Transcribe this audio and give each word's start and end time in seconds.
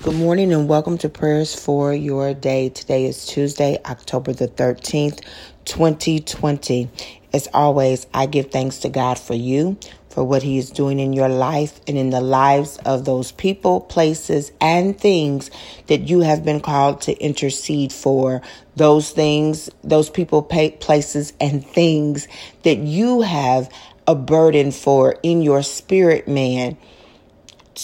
Good 0.00 0.14
morning 0.14 0.52
and 0.52 0.68
welcome 0.68 0.96
to 0.98 1.08
prayers 1.08 1.56
for 1.56 1.92
your 1.92 2.32
day. 2.32 2.68
Today 2.68 3.06
is 3.06 3.26
Tuesday, 3.26 3.78
October 3.84 4.32
the 4.32 4.46
13th, 4.46 5.24
2020. 5.64 6.88
As 7.32 7.48
always, 7.52 8.06
I 8.14 8.26
give 8.26 8.52
thanks 8.52 8.78
to 8.78 8.90
God 8.90 9.18
for 9.18 9.34
you, 9.34 9.76
for 10.08 10.22
what 10.22 10.44
He 10.44 10.56
is 10.56 10.70
doing 10.70 11.00
in 11.00 11.14
your 11.14 11.28
life 11.28 11.80
and 11.88 11.98
in 11.98 12.10
the 12.10 12.20
lives 12.20 12.78
of 12.86 13.06
those 13.06 13.32
people, 13.32 13.80
places, 13.80 14.52
and 14.60 14.96
things 14.96 15.50
that 15.88 16.02
you 16.02 16.20
have 16.20 16.44
been 16.44 16.60
called 16.60 17.00
to 17.02 17.20
intercede 17.20 17.92
for. 17.92 18.40
Those 18.76 19.10
things, 19.10 19.68
those 19.82 20.10
people, 20.10 20.42
places, 20.42 21.32
and 21.40 21.66
things 21.66 22.28
that 22.62 22.78
you 22.78 23.22
have 23.22 23.68
a 24.06 24.14
burden 24.14 24.70
for 24.70 25.16
in 25.24 25.42
your 25.42 25.64
spirit, 25.64 26.28
man 26.28 26.76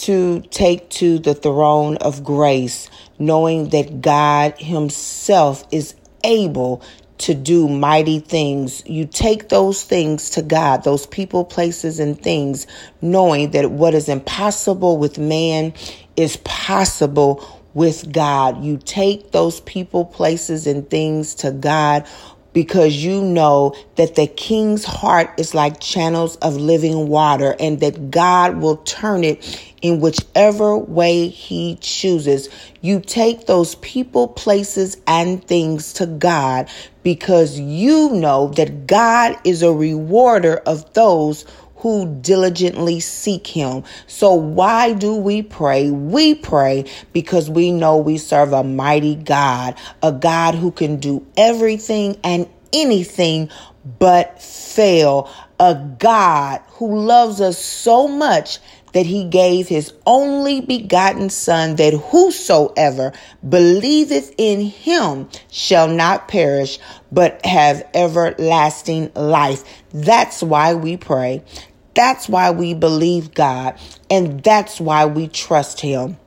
to 0.01 0.41
take 0.51 0.89
to 0.89 1.19
the 1.19 1.33
throne 1.33 1.95
of 1.97 2.23
grace, 2.23 2.89
knowing 3.17 3.69
that 3.69 4.01
God 4.01 4.55
Himself 4.57 5.65
is 5.71 5.95
able 6.23 6.83
to 7.19 7.33
do 7.33 7.69
mighty 7.69 8.19
things. 8.19 8.83
You 8.85 9.05
take 9.05 9.47
those 9.47 9.83
things 9.83 10.29
to 10.31 10.41
God, 10.41 10.83
those 10.83 11.07
people, 11.07 11.45
places, 11.45 11.99
and 11.99 12.21
things, 12.21 12.67
knowing 13.01 13.51
that 13.51 13.71
what 13.71 13.93
is 13.93 14.09
impossible 14.09 14.97
with 14.97 15.17
man 15.17 15.73
is 16.17 16.37
possible 16.37 17.63
with 17.73 18.11
God. 18.11 18.63
You 18.63 18.77
take 18.77 19.31
those 19.31 19.61
people, 19.61 20.03
places, 20.03 20.67
and 20.67 20.89
things 20.89 21.35
to 21.35 21.51
God 21.51 22.05
because 22.55 23.03
you 23.03 23.21
know 23.21 23.75
that 23.97 24.15
the 24.15 24.25
king's 24.27 24.85
heart 24.85 25.29
is 25.37 25.53
like 25.53 25.81
channels 25.81 26.37
of 26.37 26.55
living 26.55 27.09
water 27.09 27.53
and 27.59 27.81
that 27.81 28.09
God 28.09 28.59
will 28.61 28.77
turn 28.77 29.25
it 29.25 29.61
in 29.81 29.99
whichever 29.99 30.77
way 30.77 31.27
he 31.27 31.75
chooses. 31.81 32.47
You 32.79 33.01
take 33.01 33.45
those 33.45 33.75
people, 33.75 34.29
places, 34.29 34.95
and 35.05 35.45
things 35.45 35.91
to 35.93 36.05
God 36.05 36.69
because 37.03 37.59
you 37.59 38.11
know 38.11 38.47
that 38.55 38.87
God 38.87 39.37
is 39.43 39.61
a 39.61 39.73
rewarder 39.73 40.55
of 40.65 40.93
those 40.93 41.43
who 41.85 42.07
diligently 42.19 42.99
seek 42.99 43.45
him. 43.45 43.83
So 44.07 44.33
why 44.33 44.93
do 44.93 45.15
we 45.15 45.43
pray? 45.43 45.91
We 45.91 46.33
pray 46.33 46.85
because 47.13 47.47
we 47.47 47.71
know 47.71 47.97
we 47.97 48.17
serve 48.17 48.53
a 48.53 48.63
mighty 48.63 49.13
God, 49.13 49.75
a 50.01 50.11
God 50.11 50.55
who 50.55 50.71
can 50.71 50.95
do 50.95 51.23
everything 51.37 52.17
and 52.23 52.49
anything 52.73 53.51
but 53.99 54.41
fail, 54.41 55.29
a 55.59 55.75
God 55.75 56.61
who 56.69 57.01
loves 57.01 57.39
us 57.39 57.59
so 57.59 58.07
much 58.07 58.57
that 58.93 59.05
he 59.05 59.25
gave 59.25 59.67
his 59.67 59.93
only 60.07 60.61
begotten 60.61 61.29
son 61.29 61.75
that 61.75 61.93
whosoever 61.93 63.11
believeth 63.47 64.33
in 64.39 64.61
him 64.61 65.29
shall 65.51 65.87
not 65.89 66.29
perish 66.29 66.79
but 67.11 67.45
have 67.45 67.85
everlasting 67.93 69.11
life. 69.13 69.63
That's 69.93 70.41
why 70.41 70.73
we 70.73 70.97
pray. 70.97 71.43
That's 71.95 72.29
why 72.29 72.51
we 72.51 72.73
believe 72.73 73.33
God. 73.33 73.79
And 74.09 74.43
that's 74.43 74.79
why 74.79 75.05
we 75.05 75.27
trust 75.27 75.81
Him. 75.81 76.17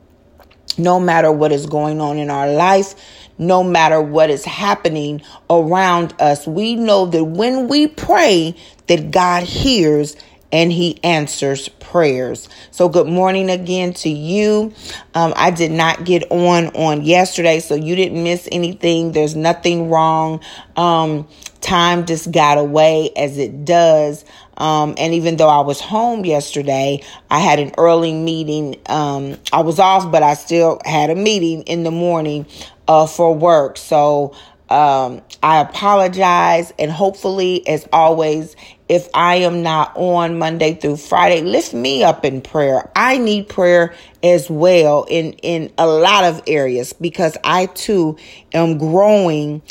No 0.77 0.99
matter 0.99 1.31
what 1.31 1.51
is 1.51 1.65
going 1.65 2.01
on 2.01 2.17
in 2.17 2.29
our 2.29 2.51
life, 2.51 2.95
no 3.37 3.63
matter 3.63 4.01
what 4.01 4.29
is 4.29 4.43
happening 4.45 5.21
around 5.49 6.13
us, 6.19 6.45
we 6.45 6.75
know 6.75 7.05
that 7.05 7.23
when 7.23 7.67
we 7.67 7.87
pray, 7.87 8.55
that 8.87 9.11
God 9.11 9.43
hears 9.43 10.15
and 10.51 10.71
he 10.71 10.99
answers 11.03 11.69
prayers. 11.69 12.49
So 12.71 12.89
good 12.89 13.07
morning 13.07 13.49
again 13.49 13.93
to 13.95 14.09
you. 14.09 14.73
Um, 15.13 15.33
I 15.35 15.51
did 15.51 15.71
not 15.71 16.05
get 16.05 16.29
on 16.31 16.67
on 16.75 17.03
yesterday, 17.03 17.59
so 17.59 17.75
you 17.75 17.95
didn't 17.95 18.23
miss 18.23 18.49
anything. 18.51 19.11
There's 19.11 19.35
nothing 19.35 19.89
wrong. 19.89 20.41
Um, 20.75 21.27
time 21.61 22.05
just 22.05 22.31
got 22.31 22.57
away 22.57 23.11
as 23.15 23.37
it 23.37 23.63
does. 23.63 24.25
Um, 24.59 24.95
and 24.97 25.13
even 25.13 25.37
though 25.37 25.49
I 25.49 25.61
was 25.61 25.79
home 25.79 26.25
yesterday, 26.25 27.01
I 27.29 27.39
had 27.39 27.59
an 27.59 27.71
early 27.77 28.13
meeting. 28.13 28.75
Um, 28.87 29.37
I 29.53 29.61
was 29.61 29.79
off, 29.79 30.11
but 30.11 30.21
I 30.21 30.33
still 30.33 30.81
had 30.85 31.09
a 31.09 31.15
meeting 31.15 31.63
in 31.63 31.83
the 31.83 31.91
morning 31.91 32.45
uh, 32.87 33.07
for 33.07 33.33
work. 33.33 33.77
So 33.77 34.35
um, 34.69 35.21
I 35.41 35.59
apologize. 35.61 36.73
And 36.77 36.91
hopefully, 36.91 37.67
as 37.67 37.87
always, 37.91 38.55
if 38.87 39.07
I 39.13 39.35
am 39.35 39.63
not 39.63 39.93
on 39.95 40.37
Monday 40.37 40.73
through 40.73 40.97
Friday, 40.97 41.41
lift 41.41 41.73
me 41.73 42.03
up 42.03 42.25
in 42.25 42.41
prayer. 42.41 42.89
I 42.95 43.17
need 43.17 43.47
prayer 43.47 43.93
as 44.21 44.49
well 44.49 45.05
in, 45.09 45.33
in 45.33 45.71
a 45.77 45.87
lot 45.87 46.23
of 46.25 46.43
areas 46.47 46.93
because 46.93 47.37
I 47.43 47.67
too 47.67 48.17
am 48.53 48.77
growing 48.77 49.61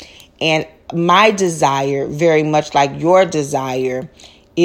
and 0.41 0.65
my 0.93 1.31
desire, 1.31 2.07
very 2.07 2.43
much 2.43 2.73
like 2.73 2.99
your 2.99 3.25
desire, 3.25 4.09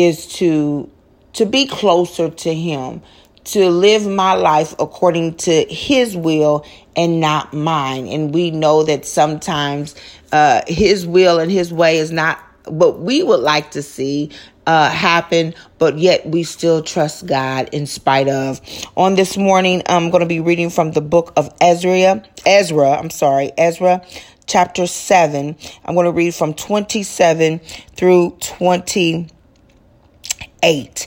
is 0.02 0.26
to 0.26 0.90
to 1.34 1.44
be 1.44 1.66
closer 1.66 2.30
to 2.30 2.54
him, 2.54 3.02
to 3.44 3.68
live 3.68 4.06
my 4.06 4.34
life 4.34 4.72
according 4.78 5.34
to 5.34 5.64
his 5.68 6.16
will 6.16 6.64
and 6.96 7.20
not 7.20 7.52
mine. 7.52 8.06
And 8.06 8.32
we 8.32 8.52
know 8.52 8.84
that 8.84 9.04
sometimes 9.04 9.96
uh, 10.32 10.62
his 10.68 11.06
will 11.06 11.40
and 11.40 11.50
his 11.50 11.72
way 11.72 11.98
is 11.98 12.12
not 12.12 12.38
what 12.66 13.00
we 13.00 13.22
would 13.22 13.40
like 13.40 13.72
to 13.72 13.82
see 13.82 14.30
uh, 14.66 14.88
happen, 14.90 15.54
but 15.78 15.98
yet 15.98 16.24
we 16.24 16.44
still 16.44 16.82
trust 16.82 17.26
God 17.26 17.68
in 17.72 17.86
spite 17.86 18.28
of. 18.28 18.60
On 18.96 19.16
this 19.16 19.36
morning, 19.36 19.82
I'm 19.86 20.10
going 20.10 20.22
to 20.22 20.26
be 20.26 20.40
reading 20.40 20.70
from 20.70 20.92
the 20.92 21.02
book 21.02 21.32
of 21.36 21.52
Ezra. 21.60 22.22
Ezra, 22.46 22.90
I'm 22.92 23.10
sorry, 23.10 23.50
Ezra 23.58 24.02
chapter 24.46 24.86
7. 24.86 25.56
I'm 25.84 25.94
going 25.94 26.06
to 26.06 26.12
read 26.12 26.34
from 26.34 26.54
27 26.54 27.58
through 27.96 28.36
28. 30.64 31.06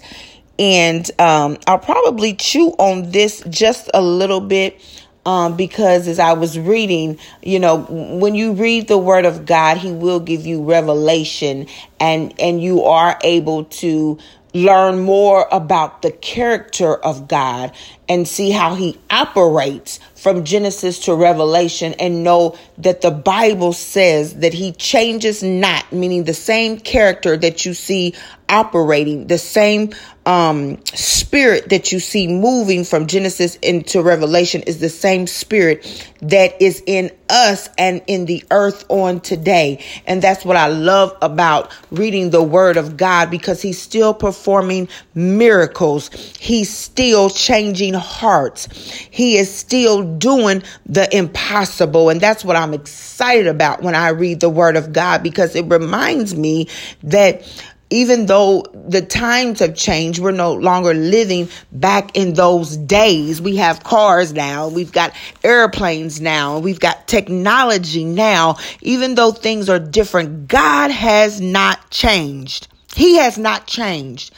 And 0.60 1.12
um, 1.20 1.58
I'll 1.68 1.78
probably 1.80 2.34
chew 2.34 2.70
on 2.80 3.12
this 3.12 3.44
just 3.50 3.90
a 3.94 4.02
little 4.02 4.42
bit 4.42 4.82
um, 5.26 5.56
because 5.56 6.08
as 6.08 6.20
I 6.20 6.34
was 6.34 6.58
reading, 6.58 7.20
you 7.44 7.60
know, 7.60 7.82
when 7.90 8.34
you 8.34 8.54
read 8.54 8.88
the 8.88 8.98
Word 8.98 9.26
of 9.26 9.46
God, 9.46 9.78
He 9.78 9.92
will 9.92 10.20
give 10.22 10.46
you 10.46 10.64
revelation, 10.64 11.68
and 12.00 12.34
and 12.40 12.62
you 12.64 12.84
are 12.84 13.20
able 13.24 13.66
to 13.66 14.18
learn 14.54 15.00
more 15.00 15.48
about 15.52 16.02
the 16.02 16.12
character 16.12 16.96
of 16.96 17.28
God 17.28 17.72
and 18.10 18.28
see 18.28 18.52
how 18.52 18.76
he 18.76 18.98
operates 19.10 20.00
from 20.16 20.44
Genesis 20.44 21.00
to 21.00 21.16
Revelation 21.16 21.94
and 22.00 22.24
know 22.24 22.58
that 22.78 23.02
the 23.02 23.12
Bible 23.12 23.74
says 23.74 24.36
that 24.36 24.54
he 24.54 24.72
changes 24.72 25.44
not, 25.44 25.92
meaning 25.92 26.24
the 26.24 26.34
same 26.34 26.80
character 26.80 27.38
that 27.38 27.66
you 27.66 27.74
see 27.74 28.14
operating, 28.50 29.28
the 29.28 29.38
same 29.38 29.92
um, 30.26 30.84
spirit 30.88 31.70
that 31.70 31.92
you 31.92 32.00
see 32.00 32.28
moving 32.28 32.84
from 32.84 33.08
Genesis 33.08 33.56
into 33.58 34.02
Revelation 34.02 34.62
is 34.64 34.80
the 34.80 34.90
same 34.90 35.26
spirit 35.26 36.12
that 36.22 36.62
is 36.62 36.84
in 36.86 37.12
us 37.30 37.70
and 37.78 38.02
in 38.08 38.26
the 38.26 38.44
earth 38.52 38.86
on 38.90 39.22
today. 39.22 39.84
And 40.06 40.22
that's 40.22 40.44
what 40.44 40.58
I 40.58 40.68
love 40.68 41.16
about 41.22 41.72
reading 41.92 42.30
the 42.30 42.44
word 42.44 42.78
of 42.78 42.98
God 42.98 43.32
because 43.32 43.62
he's 43.62 43.82
still 43.82 44.14
performing 44.14 44.90
miracles. 45.16 46.10
He's 46.40 46.74
still 46.76 47.30
changing 47.30 47.94
hearts. 47.98 48.68
He 49.12 49.38
is 49.38 49.54
still 49.54 50.04
doing 50.04 50.64
the 50.86 51.16
impossible. 51.16 52.10
And 52.10 52.22
that's 52.22 52.44
what 52.44 52.56
I'm 52.56 52.74
excited 52.74 53.48
about 53.48 53.82
when 53.82 53.96
I 53.96 54.10
read 54.10 54.40
the 54.40 54.50
word 54.50 54.76
of 54.76 54.94
God 54.94 55.24
because 55.24 55.56
it 55.56 55.66
reminds 55.66 56.36
me 56.36 56.68
that 57.04 57.44
even 57.90 58.26
though 58.26 58.66
the 58.74 59.02
times 59.02 59.60
have 59.60 59.76
changed, 59.76 60.20
we're 60.20 60.32
no 60.32 60.54
longer 60.54 60.94
living 60.94 61.50
back 61.72 62.16
in 62.18 62.34
those 62.34 62.76
days. 62.76 63.42
We 63.42 63.56
have 63.58 63.84
cars 63.84 64.34
now, 64.34 64.68
we've 64.68 64.92
got 64.92 65.14
airplanes 65.44 66.20
now, 66.20 66.60
we've 66.60 66.80
got 66.80 67.08
technology 67.08 68.04
now. 68.04 68.58
Even 68.82 69.16
though 69.16 69.32
things 69.32 69.70
are 69.70 69.80
different, 69.80 70.48
God 70.48 70.92
has 70.92 71.40
not 71.40 71.90
changed. 71.90 72.68
He 72.94 73.18
has 73.18 73.38
not 73.38 73.68
changed. 73.68 74.34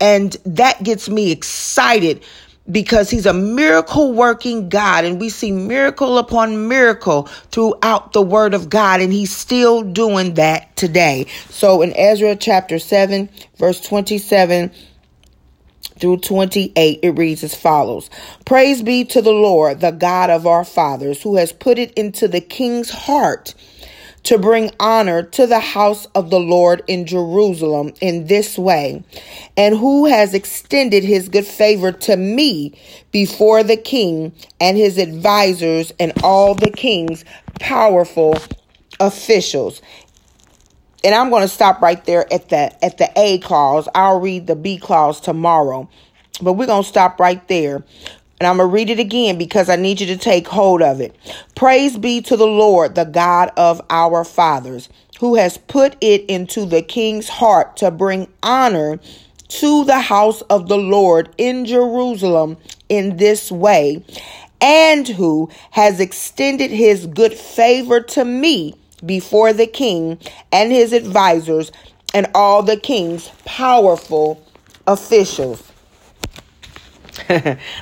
And 0.00 0.32
that 0.44 0.82
gets 0.82 1.08
me 1.08 1.30
excited 1.30 2.24
because 2.70 3.10
he's 3.10 3.26
a 3.26 3.32
miracle 3.32 4.12
working 4.12 4.68
God 4.68 5.04
and 5.04 5.20
we 5.20 5.28
see 5.28 5.50
miracle 5.50 6.18
upon 6.18 6.68
miracle 6.68 7.24
throughout 7.50 8.12
the 8.12 8.22
word 8.22 8.54
of 8.54 8.70
God 8.70 9.00
and 9.00 9.12
he's 9.12 9.34
still 9.34 9.82
doing 9.82 10.34
that 10.34 10.74
today. 10.76 11.26
So 11.50 11.82
in 11.82 11.92
Ezra 11.96 12.36
chapter 12.36 12.78
7 12.78 13.28
verse 13.56 13.80
27 13.80 14.70
through 15.98 16.18
28 16.18 17.00
it 17.02 17.10
reads 17.10 17.42
as 17.44 17.54
follows. 17.54 18.10
Praise 18.44 18.82
be 18.82 19.04
to 19.06 19.22
the 19.22 19.32
Lord, 19.32 19.80
the 19.80 19.90
God 19.90 20.30
of 20.30 20.46
our 20.46 20.64
fathers 20.64 21.22
who 21.22 21.36
has 21.36 21.52
put 21.52 21.78
it 21.78 21.92
into 21.94 22.28
the 22.28 22.40
king's 22.40 22.90
heart 22.90 23.54
to 24.24 24.38
bring 24.38 24.70
honor 24.78 25.22
to 25.22 25.46
the 25.46 25.60
house 25.60 26.06
of 26.14 26.30
the 26.30 26.38
Lord 26.38 26.82
in 26.86 27.06
Jerusalem 27.06 27.92
in 28.00 28.26
this 28.26 28.56
way, 28.56 29.02
and 29.56 29.76
who 29.76 30.06
has 30.06 30.34
extended 30.34 31.02
his 31.04 31.28
good 31.28 31.46
favor 31.46 31.92
to 31.92 32.16
me 32.16 32.78
before 33.10 33.62
the 33.62 33.76
king 33.76 34.32
and 34.60 34.76
his 34.76 34.98
advisers 34.98 35.92
and 35.98 36.12
all 36.22 36.54
the 36.54 36.70
king's 36.70 37.24
powerful 37.60 38.36
officials. 39.00 39.82
And 41.04 41.14
I'm 41.14 41.30
going 41.30 41.42
to 41.42 41.48
stop 41.48 41.82
right 41.82 42.04
there 42.04 42.32
at 42.32 42.48
the 42.48 42.84
at 42.84 42.98
the 42.98 43.10
A 43.16 43.38
clause. 43.38 43.88
I'll 43.94 44.20
read 44.20 44.46
the 44.46 44.54
B 44.54 44.78
clause 44.78 45.20
tomorrow. 45.20 45.88
But 46.40 46.54
we're 46.54 46.66
going 46.66 46.82
to 46.82 46.88
stop 46.88 47.20
right 47.20 47.46
there. 47.48 47.84
And 48.42 48.48
I'm 48.48 48.56
going 48.56 48.68
to 48.70 48.74
read 48.74 48.90
it 48.90 48.98
again 48.98 49.38
because 49.38 49.68
I 49.68 49.76
need 49.76 50.00
you 50.00 50.06
to 50.08 50.16
take 50.16 50.48
hold 50.48 50.82
of 50.82 51.00
it. 51.00 51.14
Praise 51.54 51.96
be 51.96 52.20
to 52.22 52.36
the 52.36 52.44
Lord, 52.44 52.96
the 52.96 53.04
God 53.04 53.52
of 53.56 53.80
our 53.88 54.24
fathers, 54.24 54.88
who 55.20 55.36
has 55.36 55.58
put 55.58 55.96
it 56.00 56.24
into 56.24 56.66
the 56.66 56.82
king's 56.82 57.28
heart 57.28 57.76
to 57.76 57.92
bring 57.92 58.26
honor 58.42 58.98
to 59.46 59.84
the 59.84 60.00
house 60.00 60.40
of 60.50 60.66
the 60.66 60.76
Lord 60.76 61.32
in 61.38 61.66
Jerusalem 61.66 62.56
in 62.88 63.16
this 63.16 63.52
way, 63.52 64.04
and 64.60 65.06
who 65.06 65.48
has 65.70 66.00
extended 66.00 66.72
his 66.72 67.06
good 67.06 67.34
favor 67.34 68.00
to 68.00 68.24
me 68.24 68.74
before 69.06 69.52
the 69.52 69.68
king 69.68 70.18
and 70.50 70.72
his 70.72 70.92
advisers 70.92 71.70
and 72.12 72.26
all 72.34 72.64
the 72.64 72.76
king's 72.76 73.28
powerful 73.44 74.44
officials. 74.88 75.71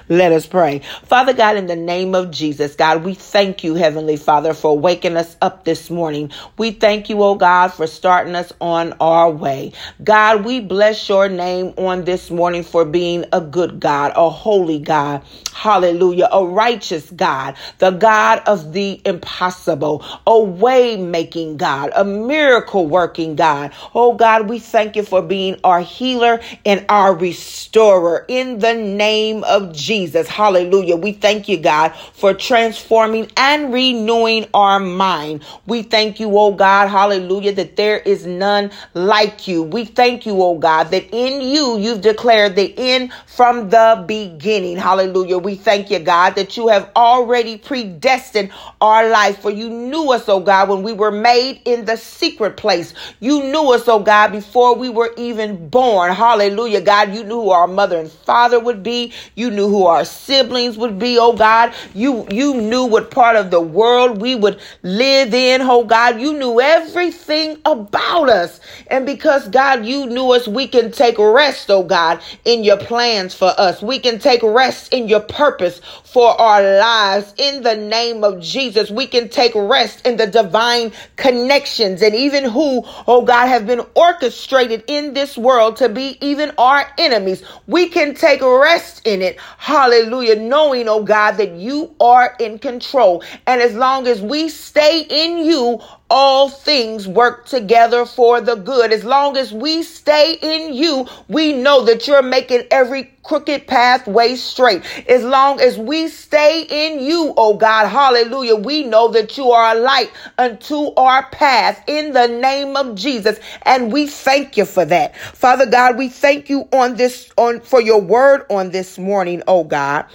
Let 0.09 0.33
us 0.33 0.47
pray. 0.47 0.81
Father 1.05 1.33
God, 1.33 1.57
in 1.57 1.67
the 1.67 1.77
name 1.77 2.15
of 2.15 2.31
Jesus, 2.31 2.75
God, 2.75 3.05
we 3.05 3.15
thank 3.15 3.63
you, 3.63 3.75
Heavenly 3.75 4.17
Father, 4.17 4.55
for 4.55 4.79
waking 4.79 5.17
us 5.17 5.37
up 5.41 5.65
this 5.65 5.91
morning. 5.91 6.31
We 6.59 6.73
thank 6.73 7.09
you, 7.09 7.23
oh 7.23 7.37
God, 7.37 7.69
for 7.69 7.87
starting 7.87 8.35
us 8.35 8.53
on 8.61 8.95
our 9.01 9.31
way. 9.31 9.73
God, 10.03 10.45
we 10.45 10.61
bless 10.61 11.09
your 11.09 11.29
name 11.29 11.75
on 11.79 12.05
this 12.05 12.31
morning 12.31 12.65
for 12.65 12.85
being 12.85 13.25
a 13.33 13.41
good 13.41 13.79
God, 13.81 14.13
a 14.17 14.29
holy 14.29 14.79
God. 14.79 15.23
Hallelujah. 15.55 16.29
A 16.33 16.45
righteous 16.45 17.11
God, 17.11 17.57
the 17.79 17.91
God 17.91 18.43
of 18.47 18.73
the 18.73 19.01
impossible, 19.05 20.05
a 20.27 20.41
way 20.41 20.97
making 20.97 21.57
God, 21.57 21.91
a 21.95 22.05
miracle 22.05 22.87
working 22.87 23.37
God. 23.37 23.73
Oh 23.95 24.15
God, 24.15 24.49
we 24.49 24.59
thank 24.59 24.97
you 24.97 25.03
for 25.03 25.23
being 25.23 25.59
our 25.65 25.81
healer 25.81 26.41
and 26.65 26.85
our 26.89 27.15
restorer 27.15 28.25
in 28.29 28.59
the 28.59 28.75
name 28.75 29.20
name 29.21 29.45
of 29.45 29.73
Jesus. 29.73 30.29
Hallelujah. 30.29 30.97
We 30.97 31.13
thank 31.13 31.49
you, 31.49 31.59
God, 31.59 31.91
for 32.15 32.33
transforming 32.35 33.31
and 33.37 33.73
renewing 33.73 34.47
our 34.55 34.81
mind. 34.81 35.45
We 35.67 35.83
thank 35.83 36.21
you, 36.21 36.37
oh 36.39 36.53
God, 36.53 36.89
hallelujah, 36.89 37.53
that 37.55 37.77
there 37.77 37.99
is 37.99 38.27
none 38.27 38.71
like 38.95 39.47
you. 39.47 39.63
We 39.63 39.85
thank 39.85 40.27
you, 40.27 40.43
oh 40.43 40.59
God, 40.59 40.85
that 40.93 41.05
in 41.13 41.41
you 41.43 41.79
you've 41.79 42.01
declared 42.01 42.57
the 42.57 42.75
end 42.77 43.13
from 43.27 43.71
the 43.71 44.05
beginning. 44.07 44.77
Hallelujah. 44.77 45.39
We 45.39 45.55
thank 45.55 45.91
you, 45.91 45.99
God, 45.99 46.35
that 46.37 46.57
you 46.57 46.69
have 46.69 46.91
already 46.97 47.59
predestined 47.59 48.51
our 48.81 49.09
life, 49.09 49.39
for 49.41 49.51
you 49.51 49.69
knew 49.69 50.13
us, 50.13 50.29
oh 50.29 50.41
God, 50.41 50.69
when 50.69 50.83
we 50.83 50.93
were 50.93 51.11
made 51.13 51.61
in 51.65 51.85
the 51.85 51.97
secret 51.97 52.57
place. 52.57 52.95
You 53.21 53.43
knew 53.45 53.73
us, 53.75 53.87
oh 53.89 54.01
God, 54.01 54.33
before 54.33 54.75
we 54.77 54.89
were 54.89 55.13
even 55.17 55.69
born. 55.69 56.13
Hallelujah. 56.13 56.81
God, 56.81 57.15
you 57.15 57.23
knew 57.25 57.41
who 57.43 57.51
our 57.51 57.69
mother 57.69 57.99
and 57.99 58.11
father 58.11 58.59
would 58.59 58.83
be. 58.83 59.10
You 59.35 59.51
knew 59.51 59.69
who 59.69 59.87
our 59.87 60.05
siblings 60.05 60.79
would 60.79 60.99
be, 60.99 61.19
oh 61.19 61.33
God. 61.33 61.75
You 61.95 62.27
you 62.31 62.55
knew 62.61 62.85
what 62.85 63.11
part 63.11 63.37
of 63.37 63.51
the 63.51 63.61
world 63.61 64.21
we 64.21 64.35
would 64.35 64.61
live 64.83 65.35
in, 65.35 65.63
oh 65.63 65.85
God. 65.85 66.21
You 66.21 66.35
knew 66.35 66.61
everything 66.61 67.59
about 67.65 68.29
us. 68.29 68.61
And 68.89 69.07
because 69.07 69.49
God, 69.49 69.85
you 69.85 70.07
knew 70.07 70.31
us, 70.33 70.49
we 70.49 70.67
can 70.69 70.91
take 70.91 71.19
rest, 71.19 71.71
oh 71.71 71.83
God, 71.83 72.21
in 72.45 72.65
your 72.65 72.77
plans 72.77 73.35
for 73.35 73.53
us. 73.59 73.83
We 73.83 73.99
can 73.99 74.19
take 74.19 74.43
rest 74.43 74.93
in 74.93 75.09
your 75.09 75.21
purpose 75.21 75.81
for 76.05 76.29
our 76.41 76.63
lives 76.63 77.35
in 77.37 77.63
the 77.63 77.77
name 77.77 78.25
of 78.25 78.41
Jesus. 78.41 78.91
We 78.91 79.07
can 79.07 79.29
take 79.29 79.53
rest 79.55 80.07
in 80.07 80.17
the 80.17 80.27
divine 80.27 80.93
connections 81.17 82.03
and 82.03 82.15
even 82.15 82.45
who, 82.45 82.85
oh 83.07 83.23
God, 83.25 83.47
have 83.47 83.67
been 83.67 83.83
orchestrated 83.95 84.85
in 84.87 85.15
this 85.15 85.37
world 85.39 85.77
to 85.77 85.89
be 85.89 86.19
even 86.21 86.53
our 86.59 86.87
enemies. 86.99 87.43
We 87.67 87.89
can 87.89 88.15
take 88.15 88.43
rest 88.43 89.00
in 89.05 89.23
it. 89.23 89.39
Hallelujah. 89.59 90.37
Knowing, 90.37 90.89
oh 90.89 91.03
God, 91.03 91.33
that 91.33 91.53
you 91.53 91.95
are 92.01 92.37
in 92.39 92.59
control. 92.59 93.23
And 93.47 93.61
as 93.61 93.75
long 93.75 94.07
as 94.07 94.21
we 94.23 94.49
stay 94.49 95.07
in 95.09 95.45
you, 95.45 95.81
all 96.11 96.51
things 96.51 97.07
work 97.07 97.47
together 97.47 98.05
for 98.05 98.41
the 98.41 98.57
good. 98.57 98.93
As 98.93 99.05
long 99.05 99.37
as 99.37 99.53
we 99.53 99.85
stay 99.85 100.37
in 100.43 100.75
you, 100.75 101.07
we 101.29 101.53
know 101.53 101.85
that 101.85 102.09
you're 102.09 102.21
making 102.23 102.65
every 102.71 103.05
crooked 103.23 103.69
pathway 103.69 104.35
straight. 104.35 104.83
As 105.09 105.23
long 105.23 105.61
as 105.61 105.79
we 105.79 106.09
stay 106.09 106.67
in 106.69 107.01
you, 107.01 107.33
oh 107.37 107.55
God, 107.55 107.87
hallelujah, 107.87 108.57
we 108.57 108.83
know 108.83 109.09
that 109.09 109.39
you 109.39 109.53
are 109.53 109.77
a 109.77 109.79
light 109.79 110.11
unto 110.37 110.93
our 110.97 111.25
path 111.31 111.83
in 111.87 112.13
the 112.13 112.27
name 112.27 112.77
of 112.77 112.97
Jesus. 112.97 113.39
And 113.63 113.93
we 113.93 114.09
thank 114.09 114.57
you 114.57 114.65
for 114.65 114.85
that. 114.85 115.17
Father 115.17 115.67
God, 115.67 115.97
we 115.97 116.09
thank 116.09 116.51
you 116.51 116.69
on 116.73 116.97
this, 116.97 117.31
on, 117.37 117.61
for 117.61 117.81
your 117.81 118.01
word 118.01 118.47
on 118.51 118.71
this 118.71 118.99
morning, 118.99 119.45
oh 119.47 119.63
God, 119.63 120.07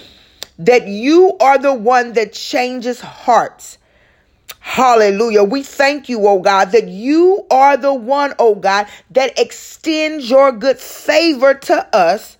that 0.59 0.87
you 0.87 1.37
are 1.39 1.57
the 1.57 1.73
one 1.73 2.13
that 2.13 2.33
changes 2.33 2.99
hearts. 2.99 3.77
Hallelujah. 4.65 5.43
We 5.43 5.61
thank 5.61 6.09
you, 6.09 6.27
oh 6.27 6.39
God, 6.39 6.71
that 6.71 6.87
you 6.87 7.45
are 7.51 7.77
the 7.77 7.93
one, 7.93 8.33
oh 8.39 8.55
God, 8.55 8.87
that 9.11 9.37
extends 9.39 10.27
your 10.27 10.51
good 10.51 10.79
favor 10.79 11.53
to 11.53 11.95
us. 11.95 12.35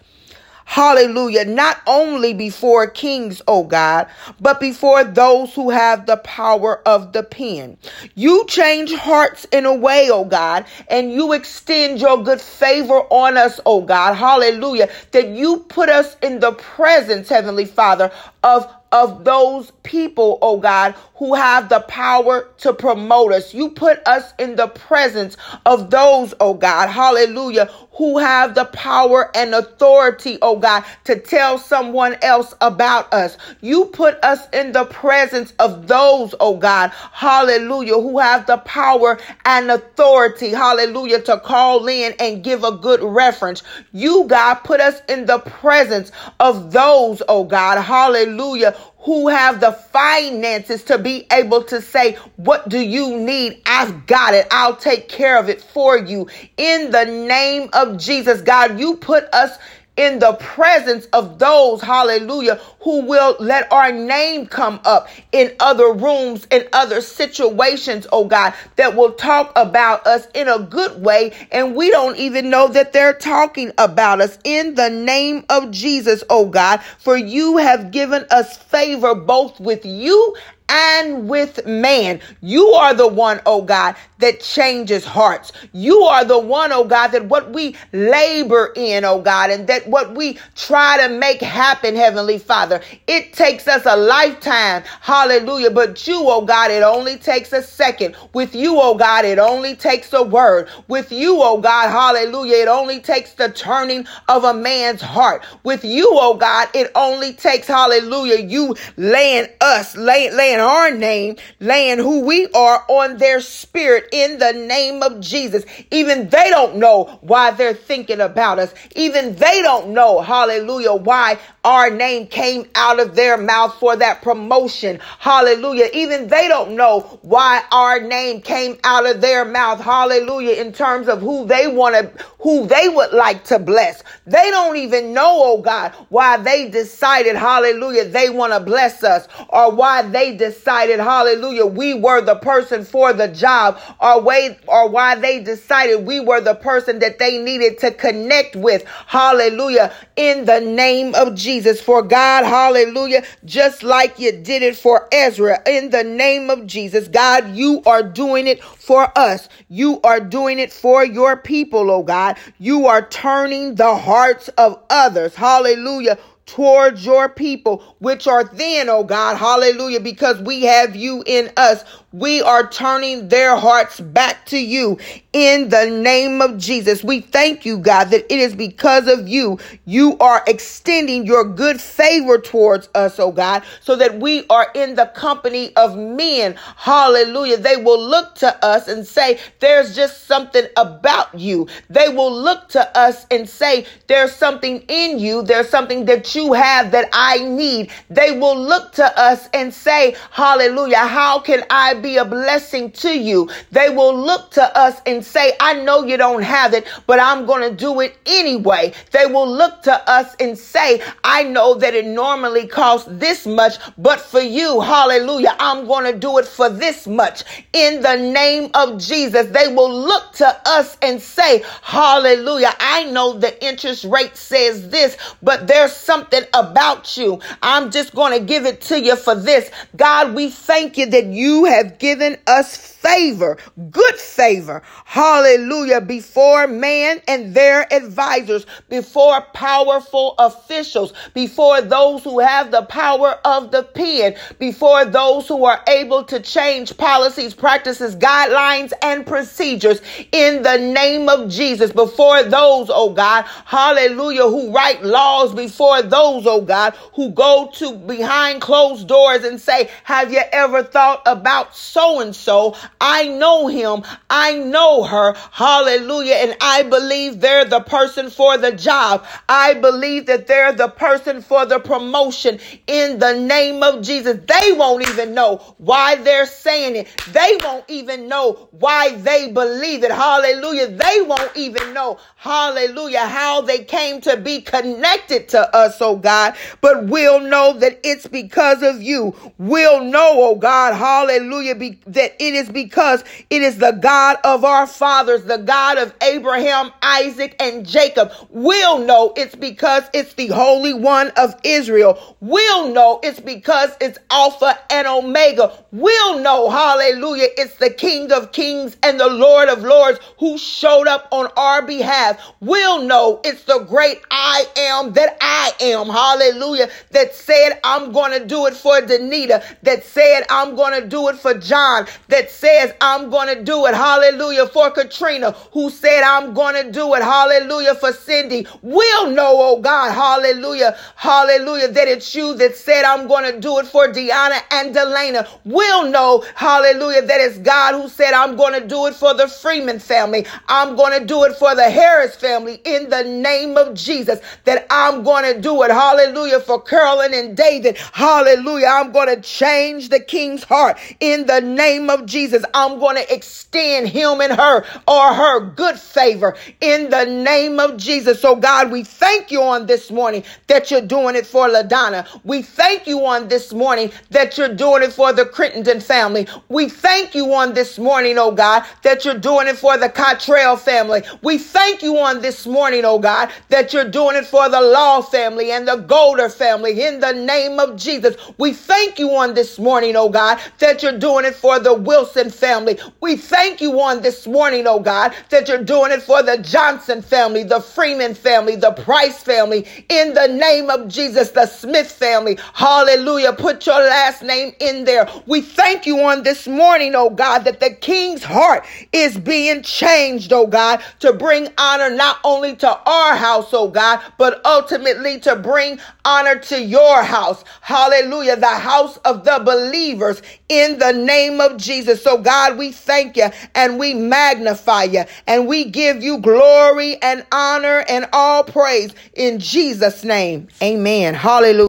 Hallelujah. 0.65 1.45
Not 1.45 1.79
only 1.85 2.33
before 2.33 2.87
kings, 2.87 3.43
oh 3.47 3.63
God, 3.63 4.07
but 4.41 4.59
before 4.59 5.03
those 5.03 5.53
who 5.53 5.69
have 5.69 6.07
the 6.07 6.17
power 6.17 6.81
of 6.87 7.13
the 7.13 7.21
pen. 7.21 7.77
You 8.15 8.43
change 8.47 8.91
hearts 8.91 9.45
in 9.51 9.67
a 9.67 9.75
way, 9.75 10.09
oh 10.11 10.25
God, 10.25 10.65
and 10.89 11.13
you 11.13 11.31
extend 11.31 12.01
your 12.01 12.23
good 12.23 12.41
favor 12.41 13.01
on 13.11 13.37
us, 13.37 13.59
oh 13.67 13.81
God. 13.81 14.15
Hallelujah. 14.15 14.89
That 15.11 15.27
you 15.27 15.59
put 15.69 15.89
us 15.89 16.17
in 16.23 16.39
the 16.39 16.53
presence, 16.53 17.29
Heavenly 17.29 17.65
Father, 17.65 18.11
of 18.43 18.67
of 18.95 19.25
those 19.25 19.71
people, 19.83 20.39
oh 20.41 20.59
God, 20.59 20.95
who 21.17 21.35
have 21.35 21.69
the 21.69 21.81
power 21.81 22.49
to 22.59 22.73
promote 22.73 23.33
us. 23.33 23.53
You 23.53 23.71
put 23.71 23.99
us 24.07 24.33
in 24.39 24.55
the 24.55 24.69
presence 24.69 25.37
of 25.67 25.91
those, 25.91 26.33
oh 26.39 26.55
God, 26.55 26.89
hallelujah, 26.89 27.69
who 27.95 28.17
have 28.17 28.55
the 28.55 28.65
power 28.65 29.31
and 29.35 29.53
authority, 29.55 30.37
oh 30.41 30.57
God, 30.59 30.83
to 31.05 31.19
tell 31.19 31.57
someone 31.57 32.15
else 32.21 32.53
about 32.61 33.13
us. 33.13 33.37
You 33.61 33.85
put 33.85 34.23
us 34.23 34.47
in 34.53 34.71
the 34.71 34.85
presence 34.85 35.53
of 35.59 35.87
those, 35.87 36.35
oh 36.39 36.57
God, 36.57 36.91
hallelujah, 37.11 37.93
who 37.95 38.19
have 38.19 38.45
the 38.47 38.57
power 38.57 39.19
and 39.45 39.71
authority, 39.71 40.49
hallelujah, 40.49 41.21
to 41.21 41.39
call 41.39 41.87
in 41.87 42.13
and 42.19 42.43
give 42.43 42.63
a 42.63 42.71
good 42.71 43.01
reference. 43.01 43.63
You, 43.93 44.25
God, 44.27 44.55
put 44.55 44.79
us 44.81 45.01
in 45.09 45.25
the 45.25 45.39
presence 45.39 46.11
of 46.39 46.71
those, 46.71 47.21
oh 47.27 47.43
God, 47.45 47.81
hallelujah, 47.81 48.75
who 49.05 49.27
have 49.27 49.59
the 49.59 49.71
finances 49.71 50.83
to 50.85 50.97
be 50.97 51.27
able 51.31 51.63
to 51.63 51.81
say, 51.81 52.13
What 52.37 52.67
do 52.67 52.79
you 52.79 53.17
need? 53.17 53.61
I've 53.65 54.07
got 54.07 54.33
it. 54.33 54.47
I'll 54.51 54.75
take 54.75 55.07
care 55.07 55.39
of 55.39 55.47
it 55.47 55.61
for 55.61 55.97
you. 55.97 56.27
In 56.57 56.91
the 56.91 57.05
name 57.05 57.69
of 57.73 57.97
Jesus, 57.99 58.41
God, 58.41 58.79
you 58.79 58.97
put 58.97 59.25
us 59.33 59.57
in 59.97 60.19
the 60.19 60.33
presence 60.33 61.05
of 61.07 61.39
those, 61.39 61.81
hallelujah, 61.81 62.59
who 62.81 63.01
will 63.01 63.35
let 63.39 63.71
our 63.71 63.91
name 63.91 64.45
come 64.45 64.79
up 64.85 65.07
in 65.31 65.55
other 65.59 65.93
rooms, 65.93 66.45
in 66.51 66.67
other 66.73 67.01
situations, 67.01 68.05
oh 68.11 68.25
God, 68.25 68.53
that 68.75 68.95
will 68.95 69.13
talk 69.13 69.51
about 69.55 70.05
us 70.05 70.27
in 70.33 70.47
a 70.47 70.59
good 70.59 71.01
way. 71.01 71.33
And 71.51 71.75
we 71.75 71.89
don't 71.89 72.17
even 72.17 72.49
know 72.49 72.67
that 72.69 72.93
they're 72.93 73.13
talking 73.13 73.71
about 73.77 74.21
us 74.21 74.37
in 74.43 74.75
the 74.75 74.89
name 74.89 75.45
of 75.49 75.71
Jesus, 75.71 76.23
oh 76.29 76.47
God, 76.47 76.81
for 76.99 77.15
you 77.15 77.57
have 77.57 77.91
given 77.91 78.25
us 78.31 78.57
favor 78.57 79.15
both 79.15 79.59
with 79.59 79.85
you 79.85 80.35
and 80.69 81.29
with 81.29 81.65
man. 81.65 82.21
You 82.41 82.67
are 82.69 82.93
the 82.93 83.07
one, 83.07 83.41
oh 83.45 83.61
God, 83.61 83.95
that 84.19 84.39
changes 84.39 85.05
hearts. 85.05 85.51
You 85.73 86.01
are 86.03 86.25
the 86.25 86.39
one, 86.39 86.71
oh 86.71 86.85
God, 86.85 87.09
that 87.09 87.25
what 87.25 87.51
we 87.51 87.75
labor 87.93 88.71
in, 88.75 89.05
oh 89.05 89.21
God, 89.21 89.51
and 89.51 89.67
that 89.67 89.87
what 89.87 90.15
we 90.15 90.37
try 90.55 91.05
to 91.05 91.13
make 91.13 91.41
happen, 91.41 91.95
Heavenly 91.95 92.39
Father, 92.39 92.81
it 93.07 93.33
takes 93.33 93.67
us 93.67 93.83
a 93.85 93.95
lifetime. 93.95 94.83
Hallelujah. 95.01 95.71
But 95.71 96.07
you, 96.07 96.21
oh 96.21 96.45
God, 96.45 96.71
it 96.71 96.83
only 96.83 97.17
takes 97.17 97.53
a 97.53 97.61
second. 97.61 98.15
With 98.33 98.55
you, 98.55 98.79
oh 98.79 98.95
God, 98.95 99.25
it 99.25 99.39
only 99.39 99.75
takes 99.75 100.13
a 100.13 100.23
word. 100.23 100.69
With 100.87 101.11
you, 101.11 101.37
oh 101.41 101.59
God, 101.59 101.89
hallelujah, 101.89 102.63
it 102.63 102.67
only 102.67 102.99
takes 102.99 103.33
the 103.33 103.49
turning 103.49 104.07
of 104.29 104.43
a 104.43 104.53
man's 104.53 105.01
heart. 105.01 105.43
With 105.63 105.83
you, 105.83 106.07
oh 106.11 106.35
God, 106.35 106.69
it 106.73 106.91
only 106.95 107.33
takes, 107.33 107.67
hallelujah, 107.67 108.45
you 108.45 108.75
laying 108.97 109.47
us, 109.61 109.95
laying, 109.95 110.35
laying 110.35 110.54
laying 110.55 110.59
our 110.59 110.91
name, 110.91 111.35
laying 111.59 111.97
who 111.97 112.21
we 112.25 112.47
are 112.53 112.85
on 112.87 113.17
their 113.17 113.41
spirit 113.41 114.09
in 114.11 114.39
the 114.39 114.53
name 114.53 115.03
of 115.03 115.19
Jesus. 115.19 115.65
Even 115.91 116.29
they 116.29 116.49
don't 116.49 116.77
know 116.77 117.19
why 117.21 117.51
they're 117.51 117.73
thinking 117.73 118.21
about 118.21 118.59
us. 118.59 118.73
Even 118.95 119.35
they 119.35 119.61
don't 119.61 119.89
know, 119.89 120.21
hallelujah, 120.21 120.93
why 120.93 121.39
our 121.63 121.89
name 121.89 122.27
came 122.27 122.67
out 122.75 122.99
of 122.99 123.15
their 123.15 123.37
mouth 123.37 123.75
for 123.79 123.95
that 123.95 124.21
promotion. 124.21 124.99
Hallelujah. 125.19 125.89
Even 125.93 126.27
they 126.27 126.47
don't 126.47 126.75
know 126.75 127.19
why 127.21 127.63
our 127.71 127.99
name 127.99 128.41
came 128.41 128.77
out 128.83 129.05
of 129.07 129.21
their 129.21 129.45
mouth. 129.45 129.81
Hallelujah. 129.81 130.61
In 130.61 130.71
terms 130.71 131.07
of 131.07 131.21
who 131.21 131.45
they 131.45 131.67
want 131.67 131.95
to, 131.95 132.23
who 132.39 132.67
they 132.67 132.87
would 132.89 133.11
like 133.11 133.43
to 133.45 133.57
bless. 133.57 134.03
They 134.27 134.51
don't 134.51 134.77
even 134.77 135.13
know, 135.13 135.41
oh 135.43 135.61
God, 135.61 135.93
why 136.09 136.37
they 136.37 136.69
decided, 136.69 137.35
hallelujah, 137.35 138.05
they 138.05 138.29
want 138.29 138.53
to 138.53 138.59
bless 138.59 139.03
us 139.03 139.27
or 139.49 139.71
why 139.71 140.03
they 140.03 140.35
decided, 140.37 140.44
hallelujah, 140.53 141.65
we 141.65 141.93
were 141.93 142.21
the 142.21 142.35
person 142.35 142.83
for 142.83 143.13
the 143.13 143.27
job 143.27 143.79
or 143.99 144.21
way, 144.21 144.57
or 144.67 144.89
why 144.89 145.15
they 145.15 145.43
decided 145.43 146.05
we 146.05 146.19
were 146.19 146.41
the 146.41 146.55
person 146.55 146.99
that 146.99 147.19
they 147.19 147.37
needed 147.37 147.79
to 147.79 147.91
connect 147.91 148.55
with. 148.55 148.83
Hallelujah. 149.07 149.93
In 150.15 150.45
the 150.45 150.59
name 150.61 151.15
of 151.15 151.35
Jesus. 151.35 151.81
For 151.81 152.01
God, 152.01 152.45
hallelujah, 152.45 153.23
just 153.43 153.83
like 153.83 154.19
you 154.19 154.31
did 154.31 154.63
it 154.63 154.75
for 154.75 155.07
Ezra, 155.11 155.61
in 155.67 155.89
the 155.89 156.03
name 156.03 156.49
of 156.49 156.65
Jesus, 156.65 157.07
God, 157.07 157.55
you 157.55 157.81
are 157.85 158.03
doing 158.03 158.47
it 158.47 158.63
for 158.63 159.11
us. 159.17 159.49
You 159.69 160.01
are 160.01 160.19
doing 160.19 160.59
it 160.59 160.73
for 160.73 161.05
your 161.05 161.37
people, 161.37 161.91
oh 161.91 162.03
God. 162.03 162.37
You 162.57 162.87
are 162.87 163.07
turning 163.07 163.75
the 163.75 163.95
hearts 163.95 164.47
of 164.49 164.81
others. 164.89 165.35
Hallelujah 165.35 166.17
towards 166.45 167.05
your 167.05 167.29
people, 167.29 167.83
which 167.99 168.27
are 168.27 168.43
then, 168.43 168.89
oh 168.89 169.03
God, 169.03 169.37
hallelujah, 169.37 169.99
because 169.99 170.39
we 170.41 170.63
have 170.63 170.95
you 170.95 171.23
in 171.25 171.51
us. 171.57 171.83
We 172.13 172.41
are 172.41 172.69
turning 172.69 173.29
their 173.29 173.55
hearts 173.55 173.99
back 173.99 174.45
to 174.47 174.57
you 174.57 174.97
in 175.35 175.67
the 175.67 175.85
name 175.89 176.41
of 176.41 176.57
Jesus. 176.57 177.03
We 177.03 177.19
thank 177.19 177.65
you, 177.65 177.77
God, 177.77 178.05
that 178.11 178.23
it 178.31 178.39
is 178.39 178.55
because 178.55 179.09
of 179.09 179.27
you. 179.27 179.59
You 179.83 180.17
are 180.19 180.41
extending 180.47 181.25
your 181.25 181.43
good 181.43 181.81
favor 181.81 182.37
towards 182.37 182.87
us, 182.95 183.19
oh 183.19 183.33
God, 183.33 183.63
so 183.81 183.97
that 183.97 184.17
we 184.17 184.47
are 184.47 184.71
in 184.73 184.95
the 184.95 185.07
company 185.07 185.75
of 185.75 185.97
men. 185.97 186.55
Hallelujah. 186.77 187.57
They 187.57 187.75
will 187.75 188.01
look 188.01 188.35
to 188.35 188.65
us 188.65 188.87
and 188.87 189.05
say, 189.05 189.37
there's 189.59 189.93
just 189.93 190.25
something 190.25 190.67
about 190.77 191.37
you. 191.37 191.67
They 191.89 192.07
will 192.07 192.33
look 192.33 192.69
to 192.69 192.97
us 192.97 193.25
and 193.29 193.47
say, 193.47 193.87
there's 194.07 194.33
something 194.33 194.85
in 194.87 195.19
you. 195.19 195.41
There's 195.43 195.67
something 195.67 196.05
that 196.05 196.33
you 196.33 196.53
have 196.53 196.91
that 196.91 197.09
I 197.11 197.39
need. 197.39 197.91
They 198.09 198.39
will 198.39 198.57
look 198.57 198.93
to 198.93 199.19
us 199.19 199.49
and 199.53 199.73
say, 199.73 200.15
hallelujah, 200.31 201.05
how 201.07 201.41
can 201.41 201.65
I 201.69 201.95
be 201.95 202.15
a 202.15 202.23
blessing 202.23 202.91
to 202.91 203.09
you? 203.19 203.49
They 203.71 203.89
will 203.89 204.15
look 204.15 204.51
to 204.51 204.77
us 204.77 205.01
and 205.05 205.24
say, 205.25 205.53
I 205.59 205.73
know 205.73 206.03
you 206.05 206.17
don't 206.17 206.43
have 206.43 206.73
it, 206.73 206.87
but 207.07 207.19
I'm 207.19 207.45
going 207.45 207.69
to 207.69 207.75
do 207.75 207.99
it 208.01 208.17
anyway. 208.25 208.93
They 209.11 209.25
will 209.25 209.49
look 209.49 209.81
to 209.83 210.09
us 210.09 210.35
and 210.39 210.57
say, 210.57 211.01
I 211.23 211.43
know 211.43 211.73
that 211.75 211.93
it 211.93 212.05
normally 212.05 212.67
costs 212.67 213.07
this 213.11 213.45
much, 213.45 213.75
but 213.97 214.21
for 214.21 214.41
you, 214.41 214.79
hallelujah, 214.79 215.55
I'm 215.59 215.87
going 215.87 216.11
to 216.11 216.17
do 216.17 216.37
it 216.37 216.45
for 216.45 216.69
this 216.69 217.07
much. 217.07 217.43
In 217.73 218.01
the 218.01 218.15
name 218.15 218.71
of 218.73 218.99
Jesus, 218.99 219.47
they 219.47 219.73
will 219.73 219.93
look 219.93 220.33
to 220.33 220.61
us 220.65 220.97
and 221.01 221.21
say, 221.21 221.63
hallelujah, 221.81 222.73
I 222.79 223.05
know 223.05 223.37
the 223.37 223.63
interest 223.65 224.05
rate 224.05 224.37
says 224.37 224.89
this, 224.89 225.17
but 225.41 225.67
there's 225.67 225.93
something 225.93 226.43
about 226.53 227.17
you. 227.17 227.39
I'm 227.61 227.91
just 227.91 228.13
going 228.13 228.37
to 228.37 228.45
give 228.45 228.65
it 228.65 228.81
to 228.81 229.01
you 229.01 229.15
for 229.15 229.35
this. 229.35 229.71
God, 229.95 230.35
we 230.35 230.49
thank 230.49 230.97
you 230.97 231.05
that 231.07 231.25
you 231.25 231.65
have 231.65 231.99
given 231.99 232.37
us 232.47 232.75
favor, 232.77 233.57
good 233.91 234.15
favor, 234.15 234.81
hallelujah, 235.15 236.01
before 236.01 236.67
man 236.67 237.21
and 237.25 237.55
their 237.55 237.91
advisors, 237.93 238.65
before 238.89 239.39
powerful 239.53 240.35
officials, 240.37 241.13
before 241.33 241.79
those 241.79 242.21
who 242.21 242.39
have 242.39 242.69
the 242.69 242.81
power 242.81 243.39
of 243.45 243.71
the 243.71 243.81
pen, 243.81 244.35
before 244.59 245.05
those 245.05 245.47
who 245.47 245.63
are 245.63 245.81
able 245.87 246.21
to 246.25 246.41
change 246.41 246.97
policies, 246.97 247.53
practices, 247.53 248.13
guidelines, 248.17 248.91
and 249.01 249.25
procedures 249.25 250.01
in 250.33 250.61
the 250.63 250.77
name 250.79 251.29
of 251.29 251.47
Jesus, 251.49 251.93
before 251.93 252.43
those, 252.43 252.89
oh 252.91 253.13
God, 253.13 253.45
hallelujah, 253.63 254.43
who 254.49 254.73
write 254.73 255.01
laws, 255.01 255.53
before 255.53 256.01
those, 256.01 256.45
oh 256.45 256.59
God, 256.59 256.93
who 257.13 257.29
go 257.29 257.69
to 257.75 257.95
behind 257.95 258.59
closed 258.59 259.07
doors 259.07 259.45
and 259.45 259.61
say, 259.61 259.89
Have 260.03 260.33
you 260.33 260.41
ever 260.51 260.83
thought 260.83 261.21
about 261.25 261.73
so 261.73 262.19
and 262.19 262.35
so? 262.35 262.75
I 262.99 263.29
know 263.29 263.67
him. 263.67 264.03
I 264.29 264.57
know 264.57 265.04
her. 265.05 265.35
Hallelujah. 265.51 266.35
And 266.35 266.57
I 266.61 266.83
believe 266.83 267.39
they're 267.39 267.65
the 267.65 267.81
person 267.81 268.29
for 268.29 268.57
the 268.57 268.71
job. 268.71 269.25
I 269.49 269.73
believe 269.75 270.25
that 270.27 270.47
they're 270.47 270.73
the 270.73 270.87
person 270.87 271.41
for 271.41 271.65
the 271.65 271.79
promotion 271.79 272.59
in 272.87 273.19
the 273.19 273.33
name 273.33 273.83
of 273.83 274.01
Jesus. 274.01 274.39
They 274.47 274.71
won't 274.73 275.07
even 275.07 275.33
know 275.33 275.57
why 275.77 276.15
they're 276.15 276.45
saying 276.45 276.95
it. 276.95 277.07
They 277.31 277.57
won't 277.63 277.85
even 277.89 278.27
know 278.27 278.69
why 278.71 279.15
they 279.15 279.51
believe 279.51 280.03
it. 280.03 280.11
Hallelujah. 280.11 280.87
They 280.87 281.21
won't 281.21 281.55
even 281.55 281.93
know, 281.93 282.19
hallelujah, 282.35 283.27
how 283.27 283.61
they 283.61 283.83
came 283.83 284.21
to 284.21 284.37
be 284.37 284.61
connected 284.61 285.49
to 285.49 285.75
us, 285.75 286.01
oh 286.01 286.15
God. 286.17 286.55
But 286.81 287.05
we'll 287.05 287.41
know 287.41 287.77
that 287.79 287.99
it's 288.03 288.27
because 288.27 288.83
of 288.83 289.01
you. 289.01 289.35
We'll 289.57 290.03
know, 290.03 290.31
oh 290.43 290.55
God, 290.55 290.93
hallelujah, 290.95 291.75
be, 291.75 291.99
that 292.07 292.35
it 292.39 292.53
is 292.53 292.69
because 292.69 293.23
it 293.49 293.61
is 293.61 293.77
the 293.77 293.91
God 293.91 294.37
of 294.43 294.63
our 294.63 294.84
fathers, 294.87 295.43
the 295.43 295.57
God 295.57 295.97
of 295.97 296.13
Abraham, 296.21 296.91
Isaac, 297.01 297.55
and 297.59 297.85
Jacob. 297.85 298.31
We'll 298.49 298.99
know 298.99 299.33
it's 299.35 299.55
because 299.55 300.03
it's 300.13 300.33
the 300.33 300.47
Holy 300.47 300.93
One 300.93 301.31
of 301.37 301.55
Israel. 301.63 302.35
We'll 302.41 302.93
know 302.93 303.19
it's 303.23 303.39
because 303.39 303.91
it's 304.01 304.17
Alpha 304.29 304.79
and 304.89 305.07
Omega. 305.07 305.71
We'll 305.91 306.39
know, 306.39 306.69
hallelujah, 306.69 307.47
it's 307.57 307.75
the 307.75 307.89
King 307.89 308.31
of 308.31 308.51
Kings 308.51 308.97
and 309.03 309.19
the 309.19 309.29
Lord 309.29 309.69
of 309.69 309.83
Lords 309.83 310.19
who 310.39 310.57
showed 310.57 311.07
up 311.07 311.27
on 311.31 311.49
our 311.57 311.81
behalf. 311.81 312.39
We'll 312.59 313.03
know 313.03 313.41
it's 313.43 313.63
the 313.63 313.79
great 313.79 314.21
I 314.31 314.65
am 314.77 315.13
that 315.13 315.37
I 315.41 315.71
am, 315.81 316.07
hallelujah, 316.07 316.89
that 317.11 317.33
said, 317.33 317.79
I'm 317.83 318.11
going 318.11 318.39
to 318.39 318.45
do 318.45 318.65
it 318.67 318.73
for 318.75 319.01
Danita, 319.01 319.63
that 319.83 320.03
said, 320.03 320.43
I'm 320.49 320.75
going 320.75 321.01
to 321.01 321.07
do 321.07 321.29
it 321.29 321.37
for 321.37 321.53
John, 321.53 322.07
that 322.27 322.51
says, 322.51 322.93
I'm 323.01 323.29
going 323.29 323.55
to 323.55 323.63
do 323.63 323.85
it. 323.85 323.93
Hallelujah. 323.93 324.67
For 324.75 324.91
Katrina, 324.91 325.51
who 325.71 325.89
said, 325.89 326.21
I'm 326.23 326.53
going 326.53 326.75
to 326.75 326.91
do 326.91 327.13
it. 327.13 327.21
Hallelujah. 327.21 327.95
For 327.95 328.11
Cindy, 328.11 328.67
we'll 328.81 329.31
know, 329.31 329.55
oh 329.57 329.79
God. 329.79 330.11
Hallelujah. 330.11 330.97
Hallelujah. 331.15 331.87
That 331.93 332.09
it's 332.09 332.35
you 332.35 332.55
that 332.55 332.75
said, 332.75 333.05
I'm 333.05 333.25
going 333.29 333.49
to 333.49 333.57
do 333.57 333.79
it 333.79 333.85
for 333.85 334.09
Deanna 334.09 334.59
and 334.71 334.93
Delana. 334.93 335.47
We'll 335.63 336.11
know, 336.11 336.43
hallelujah, 336.55 337.21
that 337.21 337.39
it's 337.39 337.57
God 337.59 338.01
who 338.01 338.09
said, 338.09 338.33
I'm 338.33 338.57
going 338.57 338.77
to 338.81 338.85
do 338.85 339.05
it 339.05 339.15
for 339.15 339.33
the 339.33 339.47
Freeman 339.47 339.97
family. 339.97 340.45
I'm 340.67 340.97
going 340.97 341.17
to 341.17 341.25
do 341.25 341.45
it 341.45 341.55
for 341.55 341.73
the 341.73 341.89
Harris 341.89 342.35
family 342.35 342.81
in 342.83 343.09
the 343.09 343.23
name 343.23 343.77
of 343.77 343.93
Jesus. 343.93 344.41
That 344.65 344.87
I'm 344.89 345.23
going 345.23 345.53
to 345.53 345.61
do 345.61 345.83
it. 345.83 345.89
Hallelujah. 345.89 346.59
For 346.59 346.81
Carolyn 346.81 347.33
and 347.33 347.55
David. 347.55 347.95
Hallelujah. 348.11 348.87
I'm 348.87 349.13
going 349.13 349.33
to 349.33 349.39
change 349.39 350.09
the 350.09 350.19
king's 350.19 350.65
heart 350.65 350.97
in 351.21 351.45
the 351.45 351.61
name 351.61 352.09
of 352.09 352.25
Jesus. 352.25 352.65
I'm 352.73 352.99
going 352.99 353.15
to 353.15 353.33
extend 353.33 354.09
him 354.09 354.41
and 354.41 354.51
her 354.51 354.64
or 355.07 355.33
her 355.33 355.59
good 355.61 355.97
favor 355.99 356.55
in 356.81 357.09
the 357.09 357.25
name 357.25 357.79
of 357.79 357.97
Jesus. 357.97 358.41
So, 358.41 358.55
God, 358.55 358.91
we 358.91 359.03
thank 359.03 359.51
you 359.51 359.61
on 359.61 359.85
this 359.85 360.11
morning 360.11 360.43
that 360.67 360.91
you're 360.91 361.01
doing 361.01 361.35
it 361.35 361.45
for 361.45 361.67
LaDonna. 361.69 362.27
We 362.43 362.61
thank 362.61 363.07
you 363.07 363.25
on 363.25 363.47
this 363.47 363.73
morning 363.73 364.11
that 364.31 364.57
you're 364.57 364.73
doing 364.75 365.03
it 365.03 365.13
for 365.13 365.33
the 365.33 365.45
Crittenden 365.45 365.99
family. 366.01 366.47
We 366.69 366.89
thank 366.89 367.35
you 367.35 367.53
on 367.53 367.73
this 367.73 367.97
morning, 367.99 368.37
oh 368.37 368.51
God, 368.51 368.83
that 369.03 369.25
you're 369.25 369.37
doing 369.39 369.67
it 369.67 369.77
for 369.77 369.97
the 369.97 370.09
Cottrell 370.09 370.77
family. 370.77 371.23
We 371.41 371.57
thank 371.57 372.01
you 372.01 372.17
on 372.17 372.41
this 372.41 372.65
morning, 372.65 373.03
oh 373.05 373.19
God, 373.19 373.51
that 373.69 373.93
you're 373.93 374.09
doing 374.09 374.35
it 374.35 374.45
for 374.45 374.69
the 374.69 374.81
Law 374.81 375.21
family 375.21 375.71
and 375.71 375.87
the 375.87 375.97
Golder 375.97 376.49
family 376.49 377.03
in 377.03 377.19
the 377.19 377.33
name 377.33 377.79
of 377.79 377.95
Jesus. 377.97 378.35
We 378.57 378.73
thank 378.73 379.19
you 379.19 379.31
on 379.35 379.53
this 379.53 379.79
morning, 379.79 380.15
oh 380.15 380.29
God, 380.29 380.59
that 380.79 381.03
you're 381.03 381.17
doing 381.17 381.45
it 381.45 381.55
for 381.55 381.79
the 381.79 381.93
Wilson 381.93 382.49
family. 382.49 382.97
We 383.21 383.35
thank 383.35 383.81
you 383.81 383.99
on 384.01 384.21
this 384.21 384.47
morning, 384.47 384.54
oh 384.87 384.99
God, 384.99 385.33
that 385.49 385.67
you're 385.67 385.83
doing 385.83 386.11
it 386.11 386.21
for 386.21 386.41
the 386.41 386.57
Johnson 386.57 387.21
family, 387.21 387.63
the 387.63 387.81
Freeman 387.81 388.33
family, 388.33 388.75
the 388.75 388.91
Price 388.91 389.43
family, 389.43 389.85
in 390.09 390.33
the 390.33 390.47
name 390.47 390.89
of 390.89 391.07
Jesus, 391.07 391.51
the 391.51 391.65
Smith 391.65 392.11
family. 392.11 392.57
Hallelujah. 392.73 393.53
Put 393.53 393.85
your 393.85 393.99
last 393.99 394.43
name 394.43 394.73
in 394.79 395.03
there. 395.05 395.29
We 395.45 395.61
thank 395.61 396.05
you 396.05 396.19
on 396.21 396.43
this 396.43 396.67
morning, 396.67 397.13
oh 397.15 397.29
God, 397.29 397.59
that 397.65 397.79
the 397.79 397.91
king's 397.91 398.43
heart 398.43 398.85
is 399.11 399.37
being 399.37 399.81
changed, 399.83 400.53
oh 400.53 400.67
God, 400.67 401.03
to 401.19 401.33
bring 401.33 401.67
honor 401.77 402.09
not 402.09 402.37
only 402.43 402.75
to 402.77 402.89
our 402.89 403.35
house, 403.35 403.69
oh 403.73 403.89
God, 403.89 404.21
but 404.37 404.65
ultimately 404.65 405.39
to 405.41 405.55
bring 405.55 405.99
honor 406.25 406.57
to 406.59 406.81
your 406.81 407.23
house. 407.23 407.63
Hallelujah. 407.81 408.55
The 408.55 408.67
house 408.67 409.17
of 409.17 409.43
the 409.43 409.61
believers 409.63 410.41
in 410.69 410.97
the 410.99 411.11
name 411.13 411.59
of 411.61 411.77
Jesus. 411.77 412.21
So 412.23 412.37
God, 412.37 412.77
we 412.77 412.91
thank 412.91 413.37
you 413.37 413.49
and 413.75 413.99
we 413.99 414.13
magnify 414.45 415.03
you 415.03 415.23
and 415.47 415.67
we 415.67 415.85
give 415.85 416.21
you 416.21 416.37
glory 416.39 417.17
and 417.21 417.45
honor 417.51 418.05
and 418.07 418.27
all 418.31 418.63
praise 418.63 419.13
in 419.33 419.59
Jesus 419.59 420.23
name. 420.23 420.67
Amen. 420.83 421.33
Hallelujah. 421.33 421.75